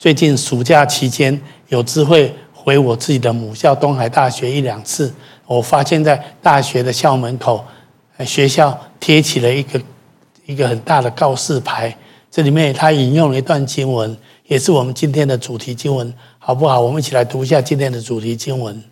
[0.00, 5.14] 最近暑假期间有机会回我自己的母校东海大学一两次，
[5.46, 7.62] 我发现在大学的校门口，
[8.24, 9.78] 学校贴起了一个
[10.46, 11.94] 一个很大的告示牌，
[12.30, 14.16] 这里面他引用了一段经文，
[14.46, 16.80] 也是我们今天的主题经文，好不好？
[16.80, 18.82] 我们一起来读一下今天的主题经文。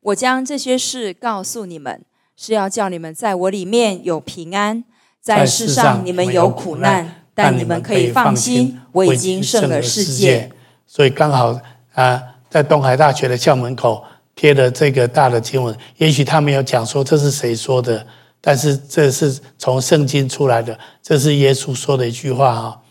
[0.00, 2.04] 我将这些事告诉你们，
[2.36, 4.82] 是要叫你们在我里面有平安。
[5.20, 10.50] 在世上你们有苦难，但你们可以放心，我已经胜了世界。
[10.88, 11.56] 所以刚好
[11.94, 12.20] 啊，
[12.50, 14.02] 在东海大学的校门口
[14.34, 15.72] 贴了这个大的经文。
[15.98, 18.04] 也许他没有讲说这是谁说的，
[18.40, 22.82] 但是这是从圣经出来的，这是耶稣说的一句话哈。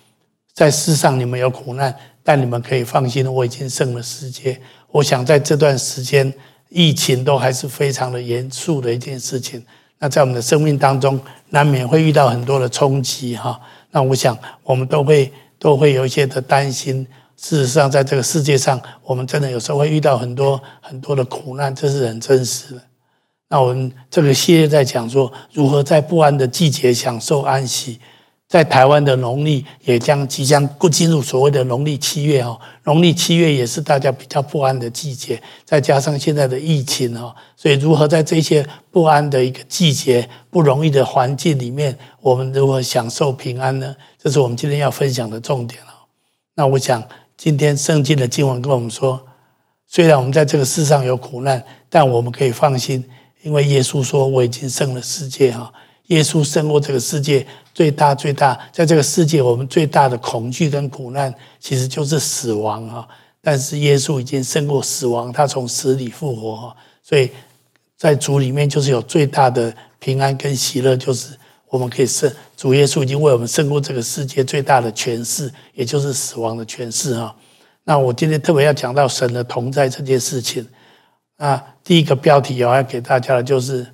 [0.54, 1.94] 在世上你们有苦难，
[2.24, 4.58] 但你们可以放心，我已经胜了世界。
[4.92, 6.34] 我想在这段时间，
[6.70, 9.62] 疫情都还是非常的严肃的一件事情。
[10.00, 11.20] 那在我们的生命当中，
[11.50, 13.60] 难免会遇到很多的冲击哈。
[13.98, 17.08] 那我想，我们都会都会有一些的担心。
[17.36, 22.82] 事实上，在这个世界上，我们真的有时候会遇到很多很多的苦难，这是很真实的。
[23.50, 28.00] 那我们这个系列在讲说，如何在不安的季节享受安息。
[28.48, 43.94] 在台湾的农历也将即将不进入所谓的农历七月哦，农历七月也是大家比较不安的季节，再加上现在的疫情哦，所以如何在这些不安的一个季节、不容易的环境里面，我们如何享受平安呢？
[44.18, 46.08] 这是我们今天要分享的重点哦。
[46.56, 47.04] 那我想
[47.36, 49.22] 今天圣经的经文跟我们说，
[49.86, 53.04] 虽然我们在这个世上有苦难，但我们可以放心，
[53.44, 55.70] 因为耶稣说我已经胜了世界哈。
[56.08, 63.08] 耶稣胜过这个世界，最大最大，在这个世界，我们最大的恐惧跟苦难，其实就是死亡啊。
[63.42, 67.30] 但是耶稣已经胜过死亡，他从死里复活，所以
[67.98, 72.32] 在主里面就是有最大的平安跟喜乐，就是我们可以胜。
[72.56, 77.36] 主耶稣已经为我们胜过这个世界最大的权势，也就是死亡的权势啊。
[77.84, 80.66] 那我今天特别要讲到神的同在这件事情。
[81.38, 83.86] 那第一个标题我要给大家的就是。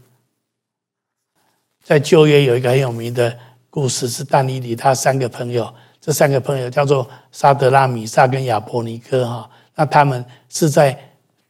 [1.84, 3.38] 在旧约有一个很有名的
[3.70, 9.50] 故事，是但以理他三个朋友，这三个朋友叫做沙得拉、米煞跟亚伯尼歌哈。
[9.76, 10.98] 那他们是在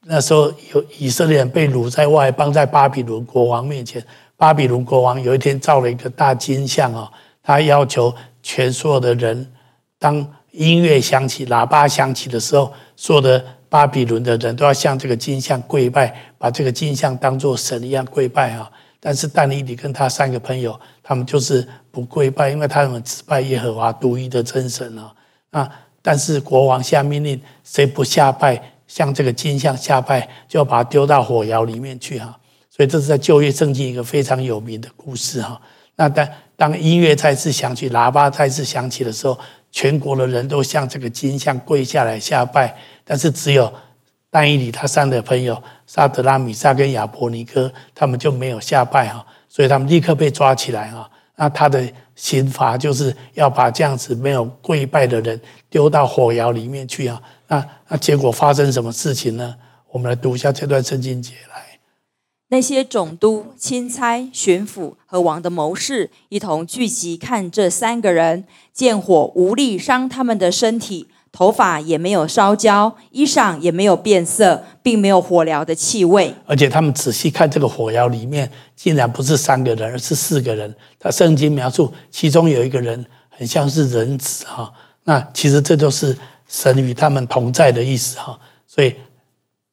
[0.05, 4.03] 那时候有以色列人被掳在外邦，在巴比伦国王面前。
[4.35, 7.09] 巴比伦国王有一天造了一个大金像啊，
[7.41, 9.49] 他要求全所有的人，
[9.97, 10.15] 当
[10.51, 18.69] 音乐响起、喇叭响起的时候，所有的巴比伦的人都要向这个金像跪拜，把这个金像当作神一样跪拜啊。
[19.05, 25.13] 但是但以理跟他三个朋友，他们就是不跪拜，因为他们只拜耶和华独一的真神啊。
[25.51, 25.69] 啊，
[26.01, 32.39] 但是国王下命令，谁不下拜，向这个金像下拜，就要把它丢到火窑里面去哈。
[32.69, 35.61] 所以这是在旧约圣经一个非常有名的故事哈。
[35.97, 39.37] 那当当音乐再次响起，喇叭再次响起的时候，
[39.69, 43.71] 全国的人都向这个金像跪下来下拜，但是只有。
[44.31, 51.09] 但以理他三个朋友沙德拉、米萨跟亚伯尼歌，他们就没有下拜哈，所以他们立刻被抓起来哈。
[51.35, 51.83] 那他的
[52.15, 55.39] 刑罚就是要把这样子没有跪拜的人
[55.69, 57.21] 丢到火窑里面去啊。
[57.47, 59.55] 那那结果发生什么事情呢？
[59.91, 61.79] 我们来读一下这段圣经节来。
[62.49, 71.07] 那些总督、钦差、巡抚和王的谋士一同聚集看这三个人，见火无力伤他们的身体。
[71.33, 76.31] 头发也没有烧焦，衣裳也没有变色，并没有火燎的气味。
[76.45, 80.73] 而且他们仔细看这个火窑里面，竟然不是三个人，而是四个人。
[80.99, 84.71] 他圣经描述，其中有一个人很像是人子哈。
[85.05, 86.15] 那其实这就是
[86.47, 88.39] 神与他们同在的意思哈。
[88.67, 88.95] 所以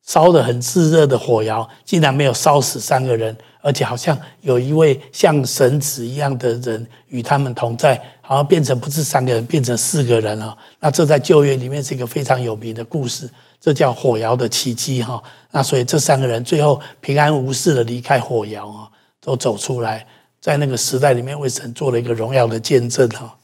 [0.07, 3.37] 烧得很炙热的火窑，竟然没有烧死三个人。
[3.63, 10.57] 而且好像有一位像神子一样的人与他们同在，然后变成不是三个人，变成四个人了。
[10.79, 13.29] 那这在旧约里面是一个非常有名的故事，
[13.61, 15.21] 这叫火窑的奇迹哈。
[15.51, 18.89] 那所以这三个人最后平安无事的离开火窑啊，
[19.21, 20.07] 都走出来，
[20.41, 23.37] 在那个时代里面为神做了一个荣耀的见证哈。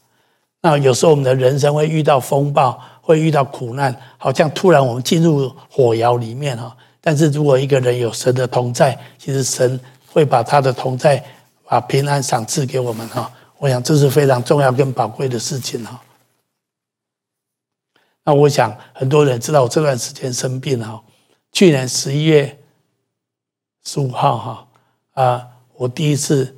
[0.63, 6.77] 那有时候我们的人生会遇到风暴，会遇到苦难，好像突然我们进入火窑里面哈。
[7.01, 9.81] 但是如果一个人有神的同在，其实神。
[10.09, 11.23] 会把他的同在，
[11.69, 13.31] 把平安赏赐给我们哈。
[13.59, 16.01] 我想这是非常重要跟宝贵的事情哈。
[18.25, 21.03] 那我想很多人知道我这段时间生病哈。
[21.53, 22.59] 去年十一月
[23.85, 24.69] 十五号哈
[25.13, 26.55] 啊，我第一次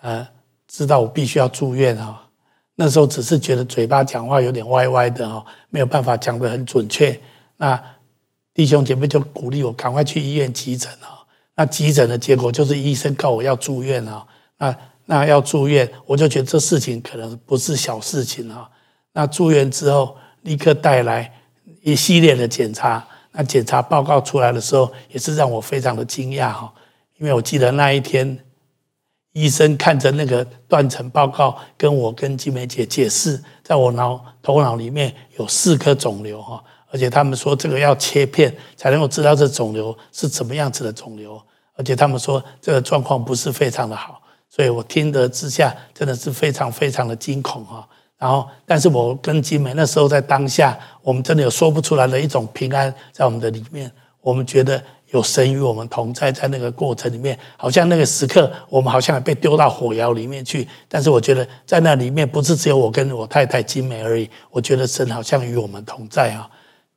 [0.00, 0.26] 呃
[0.66, 2.28] 知道我必须要住院哈。
[2.74, 7.18] 那时候只是觉得嘴巴讲话有点歪歪的哈，没有办法讲得很准确。
[7.56, 7.80] 那
[8.52, 11.24] 弟兄姐妹就鼓励我赶快去医院急诊哈。
[11.54, 14.26] 那急诊的结果就是医生告我要住院啊，
[14.58, 18.68] 那那要住院，我就觉得这事情可能不是小事情啊。
[19.12, 21.32] 那住院之后，立刻带来
[21.82, 23.06] 一系列的检查。
[23.36, 26.72] 那检查报告出来的时候，也是让我非常的惊讶哈，
[27.18, 28.38] 因为我记得那一天，
[29.32, 36.62] 医生看着那个断层报告，跟我跟金梅姐解释，在我脑头脑里面有四颗肿瘤哈，
[36.92, 41.42] 而且他们说这个要切片才能够知道这肿瘤是怎么样子的肿瘤，
[41.74, 44.22] 而且他们说这个状况不是非常的好，
[44.54, 47.88] 所以我听得之下真的是非常非常的惊恐哈。
[48.16, 53.90] 然后，但是我跟金梅那时候在当下，我们真的有说不出来的一种平安在我们的里面。
[54.20, 60.66] 我们觉得有神与我们同在，在那个过程里面，好像那个时刻，我们好像被丢到火窑里面去。
[60.88, 64.30] 但是我觉得在那里面，不是只有我跟我太太金梅而已。
[64.50, 66.48] 我觉得神好像与我们同在啊。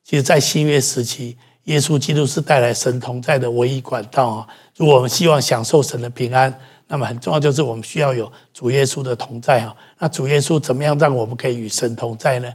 [0.03, 4.47] 其实，在新约时期，耶稣基督是带来神同在的唯一管道啊。
[4.77, 6.57] 如果我们希望享受神的平安，
[6.87, 9.75] 那么很重要就是我们需要有主耶稣的同在哈。
[9.99, 12.51] 那主耶稣怎么样让我们可以与神同在呢？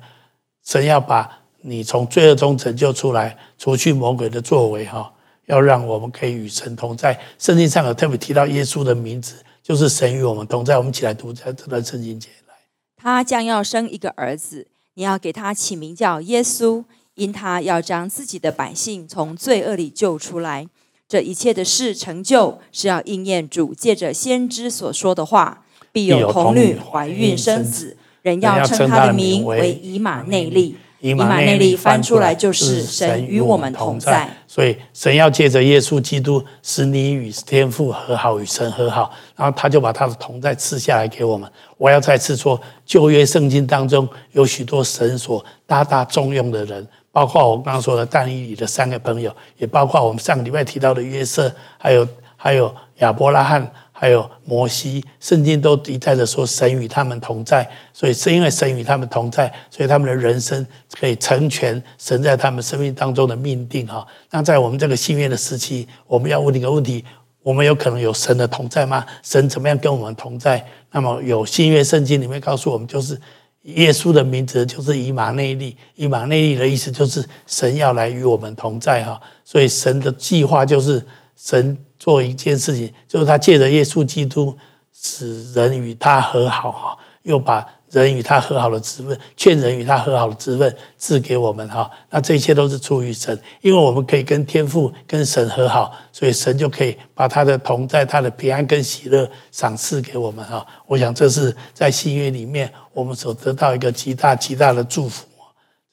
[0.64, 5.12] 神要把你从罪恶中拯救出来，除去魔鬼的作为哈，
[5.46, 7.20] 要让我们可以与神同在。
[7.38, 10.78] 圣经上有特别提到耶稣的名字，就是神与我们同在。
[10.78, 12.54] 我们一起来读这段圣经节来。
[12.96, 20.68] 他将要生一个儿子，你要给他起名叫耶稣，因他要将自己的百姓从罪恶里救出来。
[21.12, 25.62] 这一切的事成就，是要应验主借着先知所说的话：
[25.92, 30.74] 必有童女怀孕生子，人要称他的名为以马内利。
[31.00, 34.26] 以马内利翻出来就是神与我们同在。
[34.46, 41.46] 所以神要借着耶稣基督使你与天父和好，与神和好，然后他就把他的同在赐下来给我们。
[41.76, 46.88] 我要再次说，旧约圣经当中有许多神所大大重用的人。
[47.12, 60.66] 包括我刚刚说的但以理的三个朋友，也包括我们上个礼拜提到的约瑟，还有还有亚伯拉罕，还有摩西，圣经都一再的说神与他们同在，所以是因为神与他们同在，所以他们的人生
[60.98, 64.06] 可以成全神在他们生命当中的命定哈。
[64.30, 67.04] 那在我们这个信约的时期，我们要问一个问题：
[67.42, 69.04] 我们有可能有神的同在吗？
[69.22, 70.66] 神怎么样跟我们同在？
[70.90, 73.20] 那么有新约圣经里面告诉我们，就是。
[73.62, 81.04] 耶稣的名字就是以马内利，以马内利的意思就是神要来与我们同在哈，所以神的计划就是
[81.36, 84.56] 神做一件事情，就是他借着耶稣基督
[84.92, 87.66] 使人与他和好哈，又把。
[88.00, 100.66] 人与他和好的职分，劝人与他和好的职分赐给我们哈，那这一切都是出于神，因为我们可以跟天父、跟神和好，所以神就可以把他的同在、他的平安跟喜乐赏赐给我们哈。
[100.86, 105.26] 我想这是在新约里面我们所得到一个极大极大的祝福，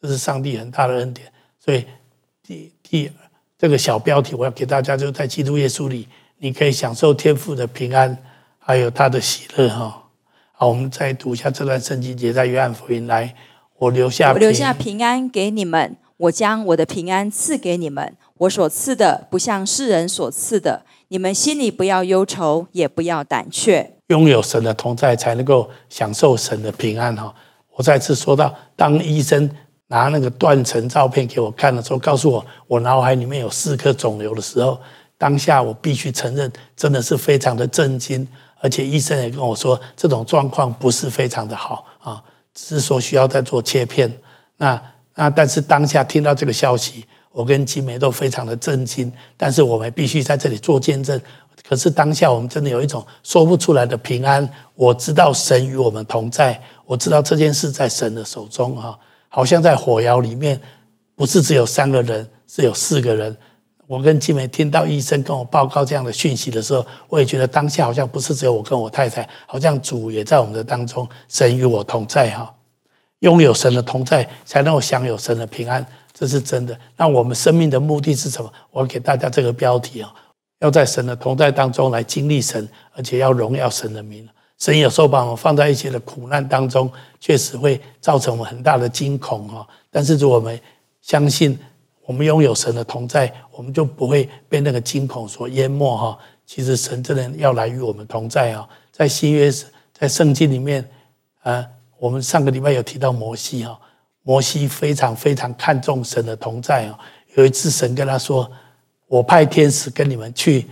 [0.01, 1.29] 这是上帝很大的恩典。
[1.59, 1.85] 所以
[2.41, 3.11] 第第
[3.57, 6.07] 这个小标题我要给大家，就在基督耶稣里，
[6.37, 8.17] 你可以享受天父的平安，
[8.57, 10.05] 还有他的喜乐哈。
[10.61, 13.33] 好，我们再读一下这段圣经节，在约翰福音来，
[13.77, 23.95] 我留下我留下平安给你们，我将我的平安赐给你们，我所赐的不像世人所赐的，你们心里不要忧愁，也不要胆怯。
[24.07, 27.33] 拥有神的同在，才能够享受神的平安哈。
[27.77, 29.49] 我再次说到，当医生
[29.87, 34.77] 拿那个断层照片给我看的时候，告诉我我脑海里面有四颗肿瘤的时候，
[35.17, 38.27] 当下我必须承认，真的是非常的震惊。
[38.61, 42.23] 而且医生也跟我说，这种状况不是非常的好啊，
[42.53, 44.11] 只是说需要再做切片。
[44.57, 44.81] 那
[45.15, 49.11] 那但是当下听到这个消息，我跟金梅都非常的震惊。
[49.37, 51.19] 但是我们必须在这里做见证。
[51.67, 54.47] 可是当下我们真的有一种说不出来的平安。
[54.75, 58.97] 我知道神与我们同在，我知道这件事在神的手中啊，
[59.27, 60.59] 好像在火窑里面，
[61.15, 63.35] 不是只有三个人，是有四个人。
[63.89, 72.53] 我跟金梅听到医生跟我报告这样的讯息的时候，我也觉得当下好像不是只有我跟我太太，好像主也在我们的当中，神与我同在哈。
[73.21, 76.79] 拥有神的同在，才能够享有神的平安，这是真的。
[76.97, 78.53] 那我们生命的目的是什么？
[78.69, 80.13] 我给大家这个标题啊，
[80.59, 84.29] 要在神的同在当中来经历神，而且要荣耀神的名。
[84.59, 89.67] 神有时候把我们放在一些的苦难当中，确实会造成我们很大的惊恐哈。
[89.89, 90.61] 但是如果我们
[91.01, 91.57] 相信。
[92.09, 96.17] 我们拥有神的同在，我们就不会被那个惊恐所淹没哈。
[96.43, 99.51] 其实神真的要来与我们同在啊，在新约
[99.93, 100.83] 在圣经里面
[101.43, 101.63] 啊，
[101.99, 103.79] 我们上个礼拜有提到摩西哈，
[104.23, 106.97] 摩西非常非常看重神的同在啊。
[107.35, 108.51] 有一次神跟他说
[109.05, 110.65] ：“我派天使跟你们去，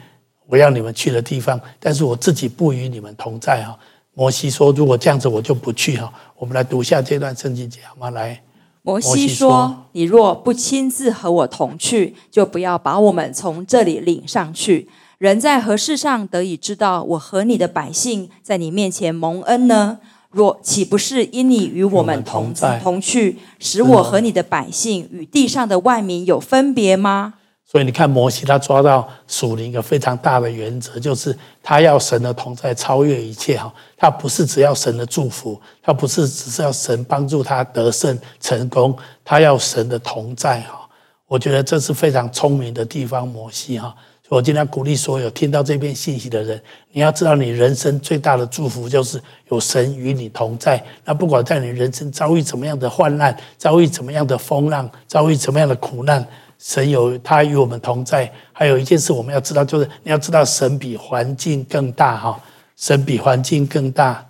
[0.47, 3.77] 我要你们去的地方，但是我自己不与你们同在哈。”
[4.15, 8.09] 摩西说：“如果这样子，我就不去哈。”我们来读一下这段圣经节好吗？
[8.09, 8.41] 来。
[8.87, 14.87] 摩西说：“你若不亲自和我同去，就不要把我们从这里领上去。
[15.17, 19.99] 人在何事上得以知道我和你的百姓在你面前蒙恩呢？
[20.31, 27.33] 若岂不是因你与我们同在同去，使我和你的百姓与地上的万民有分别吗？
[27.69, 33.69] 所以你看，摩西他抓到属灵一个非常大的原则，就是他要神的同在超越一切哈。
[33.97, 40.87] 他不是只要神的祝福，他不是只是要神帮助他得胜成功，他要神的同在哈。
[41.27, 43.93] 我觉得这是非常聪明的地方，摩西哈。
[44.29, 50.81] 我今天鼓励所有听到这篇信息的人，你要知道，你人生最大的祝福就是有神与你同在。
[51.03, 56.25] 那不管在你人生遭遇怎么样的患难，遭遇怎么样的风浪，遭遇怎么样的苦难。
[56.59, 62.39] 神有他与我们同在，还有一件事我们要知道，就是你要知道神比环境更大哈，
[62.75, 64.25] 神比环境更大，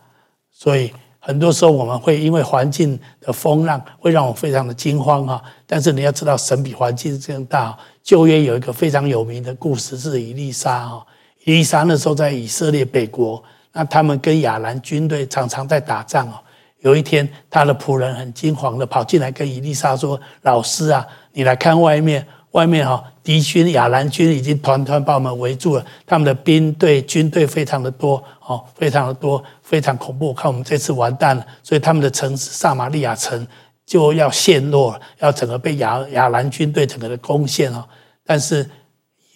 [0.51, 7.77] 所以很多时候我们会因为环境的风浪会让我非常的惊慌哈，但是你要知道神比环境更大。
[8.03, 11.05] 旧约有一个非常有名的故事是伊丽莎哈，
[11.46, 13.41] 伊丽莎那时候在以色列北国，
[13.72, 16.36] 那他们跟亚兰军队常常在打仗哦。
[16.81, 21.05] 有一天，他的仆人很惊慌的跑进来跟伊丽莎说：“老师啊。”
[21.38, 30.34] 你来看外面，外面哈，敌军亚兰军已经团团把我们围住了，他们的兵队军队非常的多，哦，非常的多，非常恐怖。
[30.34, 33.46] 看我们这次完蛋了，所以他们的城市撒玛利亚城
[33.86, 37.88] 就要陷落了，要整个被亚亚兰军队整个的攻陷哦。
[38.25, 38.67] 但是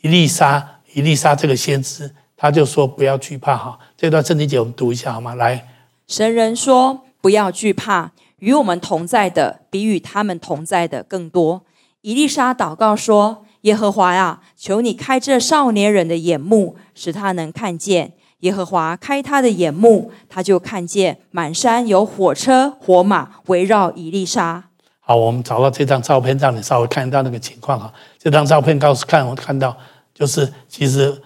[0.01, 3.77] 以利沙，以利沙这个先知，他就说不要惧怕哈。
[3.95, 5.35] 这段圣经节我们读一下好吗？
[5.35, 5.67] 来，
[6.07, 11.61] 神人说不要惧怕，与我们同在的比与他们同在的更多。
[12.01, 24.63] 以利沙祷告说：“耶和华呀，求你开这少年人的眼目，使他能看见。”耶和华开他的眼目，他就看见满山有火车火马围绕以利沙。
[24.99, 27.93] 好，我们找到这张照片，让你稍微看到那个情况哈。
[28.17, 29.77] 这张照片告诉看，我看到
[30.11, 31.21] 就是其实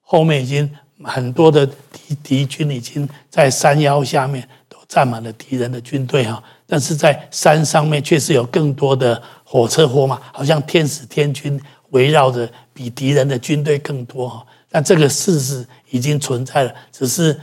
[0.00, 0.70] 后面已经
[1.02, 9.20] 很多的敌敌军已经在山腰下面都站满了敌人的军队哈，但是在山上面却是有更多的。
[9.54, 14.44] 火车火马好像天使天军围绕着，比敌人的军队更多哈。
[14.68, 17.40] 但这个事实已经存在了，只是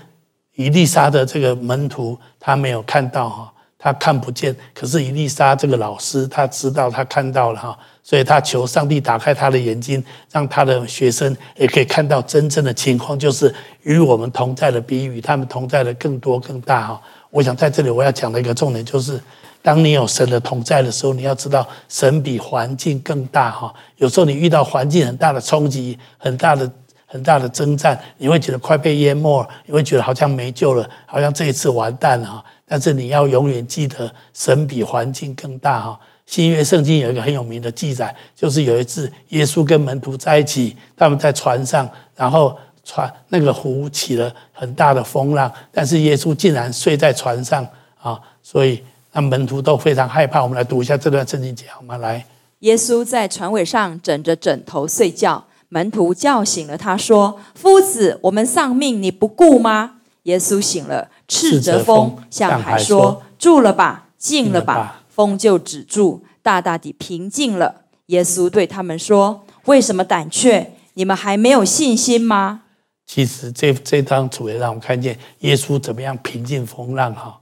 [0.55, 4.53] 伊丽莎的这个门徒他没有看到哈，他看不见。
[4.73, 17.01] 可是伊丽莎这个老师他知道，他看到了哈，所以他求上帝打开他的眼睛，让他的学生也可以看到真正的情况，就是与我们同在的比与他们同在的更多更大哈。
[17.29, 19.17] 我想在这里我要讲的一个重点就是。
[19.63, 23.71] 当你有神的同在的时候，你要知道神比环境更大哈。
[23.97, 26.69] 有时候你遇到环境很大的冲击、很大的
[27.05, 32.43] 很大的征战，你会觉得快被淹没，你会觉得好像没救了，好像这一次完蛋了哈。
[32.65, 35.99] 但是你要永远记得，神比环境更大哈。
[36.25, 47.67] 新约圣经有一个很有名的记载，就是有一次耶稣跟门徒在一起，他们在船上，然后船那个湖起了很大的风浪，但是耶稣竟然睡在船上
[48.01, 48.83] 啊，所以。
[49.13, 50.41] 那门徒都非常害怕。
[50.41, 51.97] 我们来读一下这段圣经节，好吗？
[51.97, 52.25] 来，
[52.59, 67.81] 耶稣在船尾上枕着枕头睡觉，门徒叫醒了他，说：“夫子，我们丧命，你不顾吗？”耶稣醒了，斥责风，向海说：“住了吧，静了吧。”风就止住，大大地平静了。
[68.07, 70.71] 耶稣对他们说：“为什么胆怯？
[70.93, 72.61] 你们还没有信心吗？”
[73.05, 77.40] 其实这这张图也让我们看见耶稣怎么样平静风浪哈。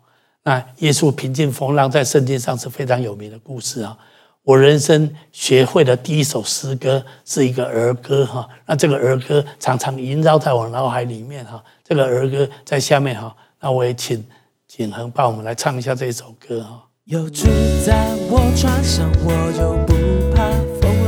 [0.49, 3.95] 那耶稣平静风浪，在圣经上是非常有名的故事啊。
[4.41, 8.49] 我人生学会的第一首诗歌是一个儿歌哈。
[8.65, 11.63] 那这个儿歌常常萦绕在我脑海里面哈。
[11.87, 13.31] 这个儿歌在下面哈。
[13.59, 14.25] 那我也请
[14.67, 16.83] 景恒帮我们来唱一下这首歌哈。
[17.03, 17.45] 有主
[17.85, 20.49] 在我船上，我就不怕
[20.81, 20.98] 风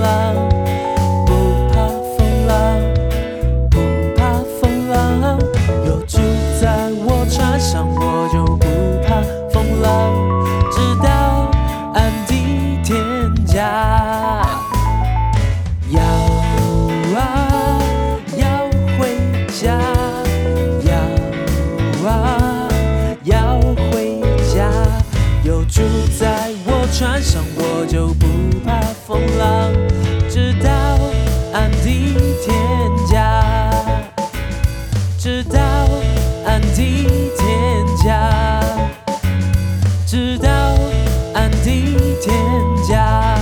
[36.45, 37.05] 安地
[37.37, 38.61] 天家，
[40.07, 40.49] 直到
[41.33, 42.33] 安地天
[42.87, 43.37] 家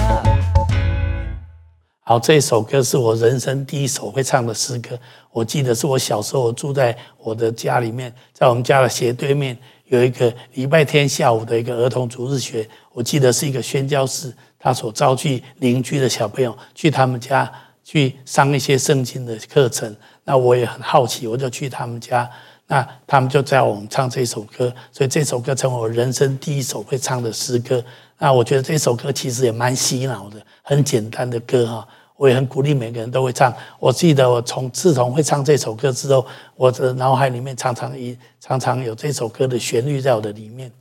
[2.03, 4.98] 好，这首歌是我人生第一首会唱的诗歌。
[5.31, 9.55] 我记得是我小时候住在我的家里面，在我们家的斜对面
[9.86, 12.67] 有一个礼拜天下午的一个儿童主日学。
[12.93, 17.51] 我记得是一个宣教士，他所招去邻居的小朋友去他们家
[17.83, 19.95] 去上一些圣经的课程。
[20.23, 22.29] 那我也很好奇，我就去他们家。
[22.71, 27.83] 那他们就叫我们唱这首歌，所以这首歌成为我人生第一首会唱的诗歌。
[28.19, 33.51] 那我觉得这首歌其实也蛮洗脑的，很简单的歌哈，我也很鼓励每个人都会唱。
[33.79, 36.23] 我记得我从自从会唱这首歌之后，
[36.55, 40.71] 我的脑海里面常常一常常有这首歌的旋律在我的里面。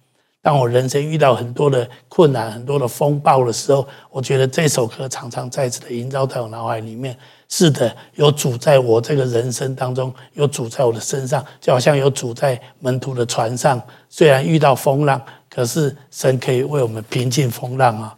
[0.42, 7.16] 当我人生遇到很多的困难、很多的风暴的时候，我觉得这首歌常常再次的萦绕在我脑海里面。
[7.48, 13.80] 是的，有主在我这个人生当中，有主在我的身上，就好像有主在门徒的船上。
[14.10, 18.14] 虽然遇到风浪，可是神可以为我们平静风浪啊！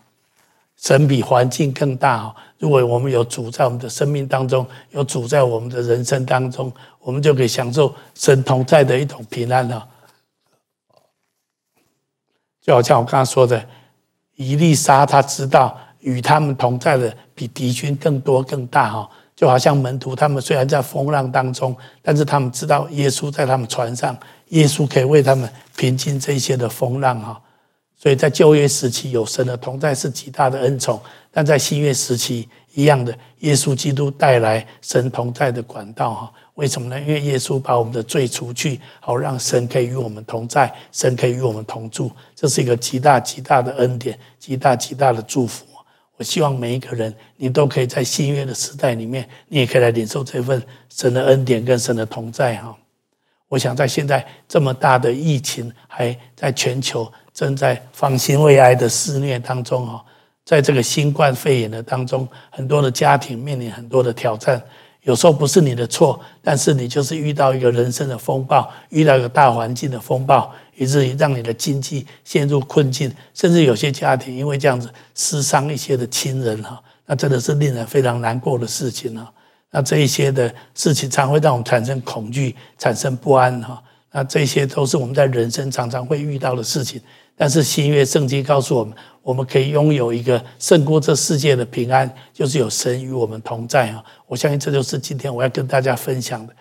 [0.77, 2.35] 神比环境更大啊！
[2.59, 9.87] 如果我们有主在我们的生命当中，有主在我们的人生当中，我们就可以享受神同在的一种平安了。
[12.61, 13.65] 就好像我刚刚说的，
[14.35, 19.09] 伊丽莎他知道与他们同在的比敌军更多更大哈。
[19.41, 24.15] 就好像门徒，他们虽然在风浪当中，但是他们知道耶稣在他们船上，
[24.49, 27.41] 耶稣可以为他们平静这些的风浪哈。
[27.97, 36.33] 所以在旧约时期有神的同在是极大的恩宠，但在新约时期一样的，耶稣基督带来神同在的管道哈。
[36.57, 37.01] 为什么呢？
[37.01, 45.65] 因为耶稣把我们的罪除去，好让神可以与我们同在，神可以与我们同住，这是一个极大极大的恩典，极大极大的祝福。
[46.21, 52.77] 我希望每一个人，你都可以在新约的时代里面，你也可以来领受这份神的恩典跟神的同在哈。
[53.49, 60.05] 我想在现在这么大的疫情，还在全球正在方心未艾的肆虐当中哈，
[60.45, 64.63] 在这个新冠肺炎的当中，很多的家庭面临很多的挑战。
[65.03, 79.33] 有时候不是你的错，但是你就是遇到一个人生的风暴，遇到一个大环境的风暴，以至于让你的经济陷入困境，甚至有些家庭因为这样子失伤一些的亲人哈，那真的是令人非常难过的事情啊。
[79.71, 83.83] 那这一些的事情常会让我们产生恐惧，产生不安哈。
[84.13, 87.01] 那这些都是我们在人生常常会遇到的事情。
[87.41, 94.05] 但是新约圣经告诉我们，我们可以拥有一个胜过这世界的平安，就是有神与我们同在啊！
[94.27, 96.55] 我相信这就是今天我要跟大家分享的。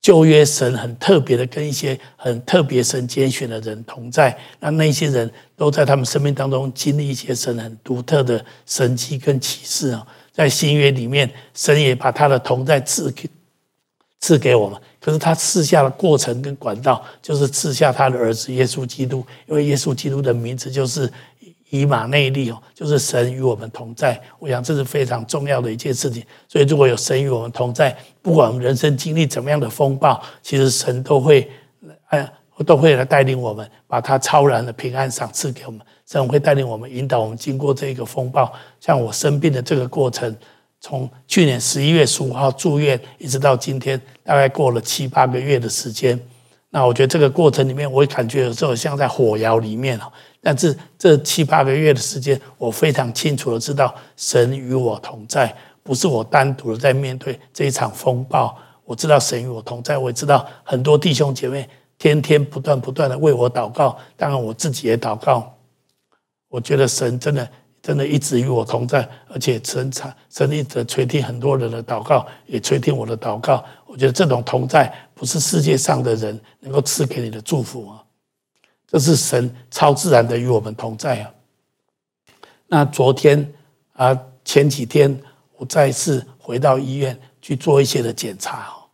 [0.00, 10.04] 旧约神很特别的跟一些很特别神拣选的人同在，那那些人都在他们生命当中经历一些神很独特的神迹跟启示啊！
[10.32, 13.30] 在新约里面，神也把他的同在赐给
[14.22, 14.80] 赐给我们。
[14.98, 21.12] 可是他赐下的过程跟管道，就是赐下他的儿子耶稣基督，因为耶稣基督的名字就是
[21.70, 24.18] 以马内利哦，就是神与我们同在。
[24.38, 26.24] 我想这是非常重要的一件事情。
[26.46, 31.50] 所以如果有神与我们同在，不管我们人生经历怎么样的风暴，其实神都会
[32.06, 32.32] 哎
[32.64, 35.80] 都会来带领我们，把他超然的平安赏赐给我们。
[36.06, 38.52] 神会带领我们，引导我们经过这个风暴。
[38.78, 40.36] 像我生病的这个过程。
[40.82, 46.18] 从去年十一月十五号住院，一直到今天，大概过了七八个月的时间。
[46.70, 49.98] 那我觉得这个过程里面，我也感觉有时候像在火窑里面。
[50.40, 58.58] 但是这七八个月的时间，我非常清楚的知道，神与我同在，不是我单独的在面对这一场风暴。
[58.84, 65.56] 我知道神与我同在，我也知道很多弟兄姐妹天天不断不断的为我祷告，当然我自己也祷告。
[66.48, 67.48] 我觉得神真的。
[67.82, 69.90] 真的一直与我同在，而且神
[70.30, 73.64] 神一直垂听很多人的祷告，也垂听我的祷告。
[73.86, 78.04] 我觉得这种同在不是世界上的人能够赐给你的祝福啊，
[78.86, 81.34] 这是神超自然的与我们同在啊。
[82.68, 83.52] 那昨天
[83.94, 85.20] 啊，前几天
[85.56, 88.86] 我再次回到医院去做一些的检查哦。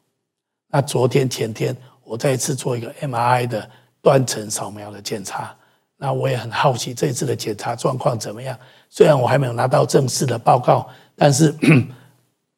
[0.69, 3.71] 那昨天前天我再一次做一个 MRI 的
[4.01, 5.55] 断层扫描的检查。
[6.01, 8.57] 那我也很好奇这次的检查状况怎么样？
[8.89, 11.53] 虽然我还没有拿到正式的报告，但是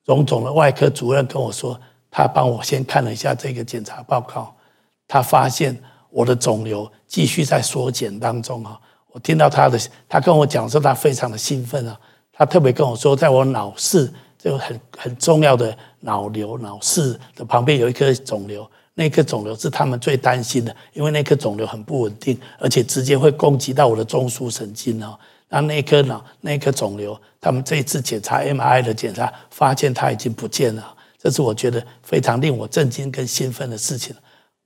[0.05, 4.55] 荣 总的外科主任跟我说，他帮我先看了一下这个检查报告，
[5.09, 5.77] 他发现
[6.11, 8.79] 我的肿瘤继续在缩减当中啊。
[9.13, 11.99] 我听到他的，他跟我讲说他非常的兴奋啊，
[12.33, 18.71] 他特别跟我说，在我脑室就很很重要的脑瘤脑室的旁边有一颗肿瘤。
[19.01, 25.19] 那颗肿瘤是他们最担心的，因为那颗肿瘤很不稳定，而且直接会攻击到我的中枢神经哦。
[25.49, 30.95] 那那颗脑那颗肿瘤，他们这一次检查 M I 的检查，发现它已经不见了。
[31.19, 34.15] 这是我觉得非常令我震惊跟兴奋的事情。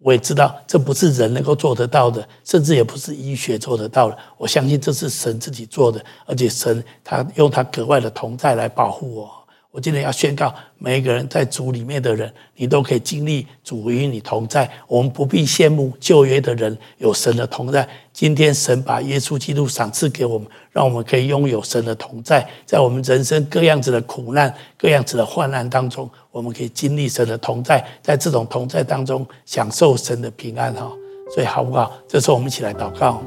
[0.00, 4.18] 我也知道这不是人能够做得到的，甚至也不是医学做得到的。
[4.36, 9.43] 我相信这是神自己做的，而且神他用他格外的同在来保护我。
[9.74, 14.70] 我今天要宣告，每一个人在主里面的人，你都可以经历主与你同在。
[14.86, 17.88] 我们不必羡慕旧约的人有神的同在。
[18.12, 30.88] 今天神把耶稣基督赏赐给我们，让我们可以拥有神的同在，在我们人生各样子的苦难、各样子的患难当中，我们可以经历神的同在，在这种同在当中享受神的平安哈。
[31.34, 31.90] 所以好不好？
[32.06, 33.20] 这时候我们一起来祷告，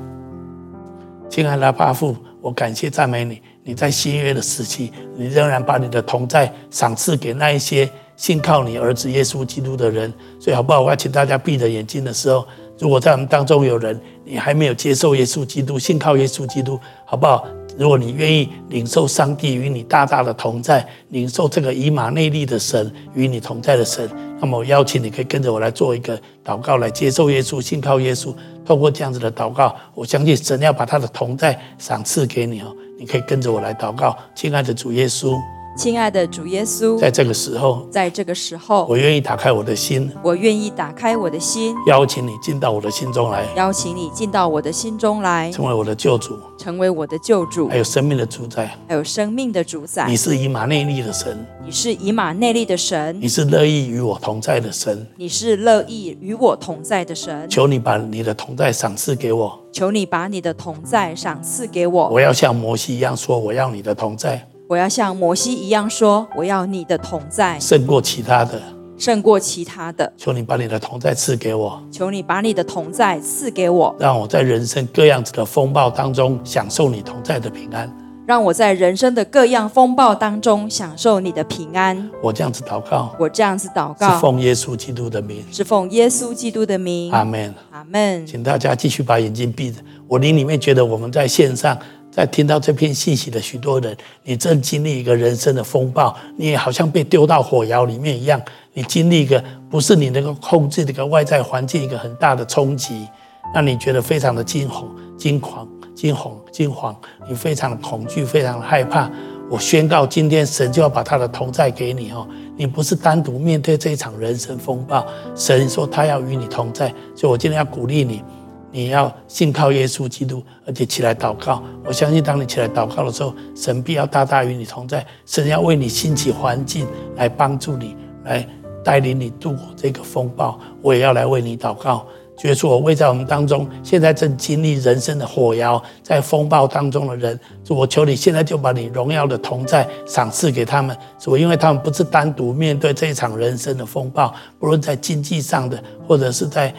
[1.29, 3.41] 亲爱的阿爸父，我感谢赞美你。
[3.67, 10.11] 你在新约的时期，你仍然把你的同在赏赐给那一些信靠你儿子耶稣基督的人。
[10.39, 10.79] 所以好不好？
[10.79, 12.47] 我要请大家闭着眼睛的时候，
[12.79, 17.45] 如果在我们当中有人，你还没有接受耶稣基督，信靠耶稣基督，好不好？
[17.77, 28.33] 如果你愿意领受上帝与你大大的同在，领受这个以马内利的神与你同在的神，那么我邀请你可以跟着我来做一个祷告，来接受耶稣，信靠耶稣。
[28.65, 32.73] 透过这样子的祷告，我相信神要把他的同在赏赐给你哦。
[32.99, 35.39] 你可以跟着我来祷告，亲爱的主耶稣，
[35.77, 50.07] 亲爱的主耶稣，在这个时候，在这个时候，我愿意打开我的心，我愿意打开我的心，邀请你进到我的心中来，邀请你进到我的心中来，成为我的救主，成为我的救主，还有生命的主宰，还有生命的主宰。
[50.07, 57.47] 你是以马内利的神，你是以马内利的神，你是乐意与我同在的神，你是乐意与我同在的神。
[57.47, 59.59] 求你把你的同在赏赐给我。
[59.71, 62.09] 求你把你的同在赏赐给我。
[62.09, 64.43] 我要像摩西一样说，我要你的同在。
[64.69, 68.61] 我要像摩西一样说，我要你的同在，胜过其他的，
[68.97, 70.11] 胜过其他的。
[70.17, 71.81] 求你把你的同在赐给我。
[71.89, 77.89] 求你把你的同在赐给我，让我在人生各样子的风暴当中享受你同在的平安。
[78.25, 82.09] 让我在人生的各样风暴当中享受你的平安。
[82.21, 87.09] 我这样子祷告，我这样子祷告，是奉耶稣基督的名，是奉耶稣基督的名。
[87.13, 88.27] 阿门，阿门。
[88.27, 89.79] 请大家继续把眼睛闭着。
[90.09, 91.77] 我灵里面觉得我们在线上，
[92.17, 98.41] 在听到这篇信息的许多人，你正经历一个人生的风暴，你也好像被丢到火窑里面一样。
[98.73, 103.07] 你经历一个不是你能够控制的一个外在环境，一个很大的冲击，
[103.53, 105.67] 让你觉得非常的惊恐、惊慌。
[105.93, 106.95] 惊恐、惊慌，
[107.29, 109.07] 你非常的恐惧，非常的害怕。
[109.47, 112.27] 我宣告，今天神就要把他的同在给你哦。
[112.55, 116.91] 你不是单独面对这一场人生风暴，神说他要与你同在。
[117.15, 118.23] 所以我今天要鼓励你，
[118.71, 121.63] 你要信靠耶稣基督，而且起来祷告。
[121.85, 125.05] 我相信，当你起来祷告的时候，神必要大大与你同在。
[125.25, 128.47] 神要为你兴起环境来帮助你，来
[128.83, 130.59] 带领你度过这个风暴。
[130.81, 132.05] 我也要来为你祷告。
[132.37, 140.95] 主耶稣，我为在我们当中，现在正经历人生的火窑，在风暴当中的人，主，我求你现在就把你荣耀的同在赏赐给他们。
[141.17, 146.71] 主，因为他们不是单独面对这一场人生的风暴，不论在经济上的，或者是在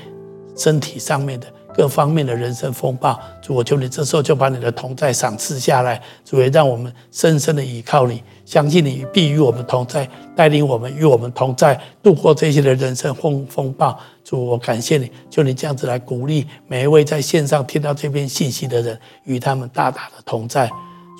[0.55, 1.47] 身体上面的。
[1.79, 13.97] 各方面的人生风暴，主，我求你这时候就把你的同在赏赐下来，主也让我们深深的依靠你，相信你必与我们同在，带领我们与我们同在，度过这些的人生风风暴。
[14.25, 20.67] 主，我感谢你，求你这样子来鼓励每一位在线上听到这篇信息的人，与他们大大的同在。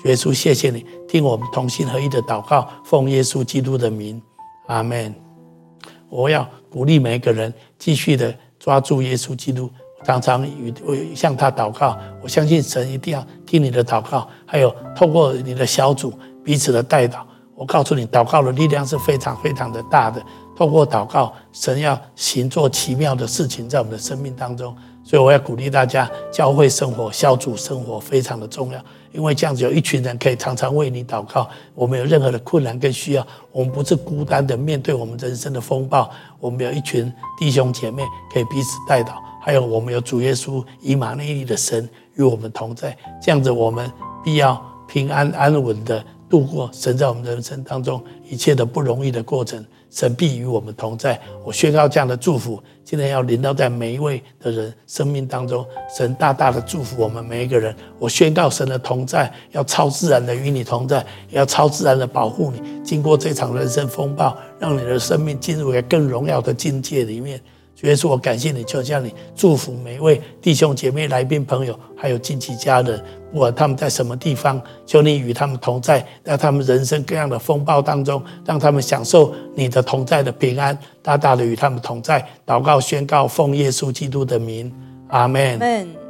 [0.03, 4.21] 主耶稣，谢谢你听我们同心合一的祷告，奉耶稣基督的名，
[4.67, 5.15] 阿门。
[6.09, 9.71] 我要鼓励每一个人继续的抓住耶稣基督。
[10.03, 10.73] 常常与
[11.15, 14.27] 向他祷告，我相信神一定要听你的祷告。
[14.45, 17.19] 还有透过你的小组彼此的代祷，
[17.55, 20.21] 我告诉你，祷告的力量是非常非常的大的。
[20.57, 24.75] 透过祷告，神要行做奇妙的事情在我们的生命当中。
[25.01, 28.79] 所以我要鼓励大家，教会生活、小组生活非常的重要，
[29.11, 31.49] 因为这样子有一群人可以常常为你祷告。
[31.73, 39.13] 我们有任何的困难跟需要，我们不是孤单的面对我们人生的风暴，我们有一群弟兄姐妹可以彼此代祷。
[39.41, 43.91] 还有，我们有主耶稣以马内利的神与我们同在，这样子我们
[44.23, 49.65] 必要平安安稳的度过神在我们人生当中一切的不容易的过程。
[49.91, 51.19] 神必与我们同在。
[51.43, 55.65] 我宣告这样的祝福，今天要临到在每一位的人生命当中，
[55.97, 57.75] 神大大的祝福我们每一个人。
[57.97, 67.41] 我宣告神的同在，要超自然的与你同在，也要超自然的保护你，经过这场人生风暴，让你的生命进入一个更荣耀的境界里面。
[67.79, 82.21] 主耶稣，我感谢你，求叫你祝福每一位弟兄姐妹、来宾朋友，还有亲戚家人，不管他们在什么地方，求你与他们同在，让他们人生各样的风暴当中，让他们享受你的同在的平安，大大的与他们同在。
[82.45, 84.69] 祷告宣告，奉耶稣基督的名，
[85.07, 86.08] 阿门。